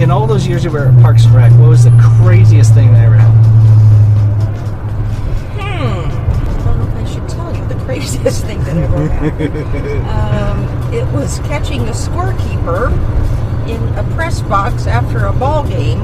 [0.00, 1.90] in all those years you were at Parks and Rec, what was the
[2.22, 3.44] craziest thing that ever happened?
[5.60, 5.60] Hmm.
[5.60, 10.08] I don't know if I should tell you the craziest thing that ever happened.
[10.08, 12.92] um, it was catching a scorekeeper
[13.68, 16.00] in a press box after a ball game,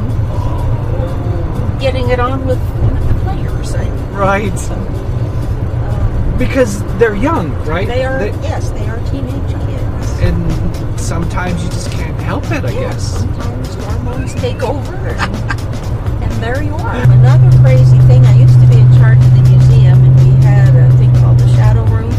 [1.79, 3.75] getting it on with one of the players.
[3.75, 4.71] I, Right.
[4.71, 7.87] um, Because they're young, right?
[7.89, 10.21] they are, yes, they are teenage kids.
[10.21, 13.19] and sometimes you just can't help it, I Yeah, guess.
[13.21, 13.54] Sometimes
[13.95, 16.97] hormones take over, and, there you are.
[17.13, 18.25] Another crazy thing.
[18.27, 21.39] I used to be in charge of the museum, and we had a thing called
[21.39, 22.13] the shadow room,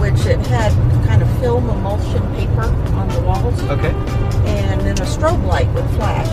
[0.00, 0.72] which it had
[1.06, 2.64] kind of film emulsion paper
[2.94, 3.90] on the walls, Okay.
[4.46, 6.28] and then a strobe light would flash,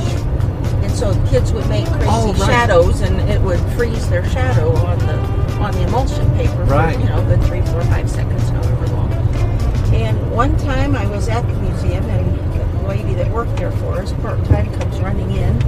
[0.84, 2.50] and so kids would make oh, crazy Oh, right.
[2.50, 6.95] shadows, and it would freeze their shadow on the on the emulsion paper Right.
[6.95, 9.14] for you know the three, four, five seconds, however long.
[9.94, 12.33] And one time I was at the museum and
[13.45, 15.61] that there for us part time comes running in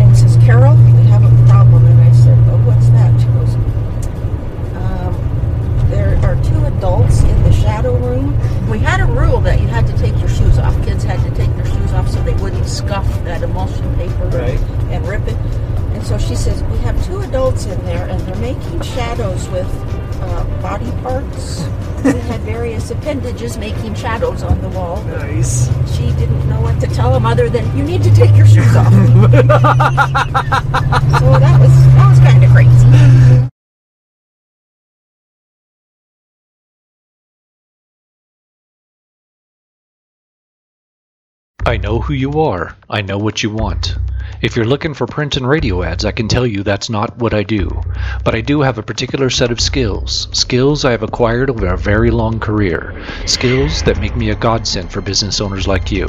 [0.00, 1.84] and says, Carol, we have a problem.
[1.86, 3.18] And I said, Oh, what's that?
[3.20, 3.54] She goes,
[4.76, 8.32] um, There are two adults in the shadow room.
[8.68, 10.74] We had a rule that you had to take your shoes off.
[10.84, 14.58] Kids had to take their shoes off so they wouldn't scuff that emulsion paper Right.
[14.90, 15.36] and rip it.
[15.94, 19.66] And so she says, We have two adults in there and they're making shadows with
[20.20, 21.64] uh, body parts.
[22.04, 25.02] we had various appendages making shadows on the wall.
[25.04, 25.65] Nice.
[27.06, 28.92] Tell them other than, You need to take your shoes off.
[28.92, 28.98] so
[31.38, 33.48] that was, that was kind of crazy.
[41.64, 42.76] I know who you are.
[42.90, 43.94] I know what you want.
[44.42, 47.34] If you're looking for print and radio ads, I can tell you that's not what
[47.34, 47.82] I do.
[48.24, 50.26] But I do have a particular set of skills.
[50.32, 53.00] Skills I have acquired over a very long career.
[53.26, 56.08] Skills that make me a godsend for business owners like you.